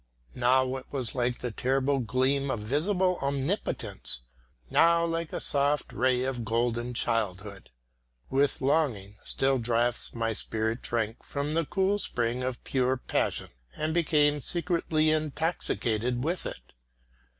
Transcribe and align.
Now 0.33 0.77
it 0.77 0.87
was 0.89 1.13
like 1.13 1.37
the 1.37 1.51
terrible 1.51 1.99
gleam 1.99 2.49
of 2.49 2.61
visible 2.61 3.19
omnipotence, 3.21 4.21
now 4.71 5.05
like 5.05 5.31
a 5.31 5.39
soft 5.39 5.93
ray 5.93 6.23
of 6.23 6.43
golden 6.43 6.95
childhood. 6.95 7.69
With 8.27 8.61
long, 8.61 9.13
still 9.23 9.59
drafts 9.59 10.15
my 10.15 10.33
spirit 10.33 10.81
drank 10.81 11.21
from 11.21 11.53
the 11.53 11.65
cool 11.67 11.99
spring 11.99 12.41
of 12.41 12.63
pure 12.63 12.97
passion 12.97 13.49
and 13.75 13.93
became 13.93 14.39
secretly 14.41 15.11
intoxicated 15.11 16.23
with 16.23 16.47
it. 16.47 16.73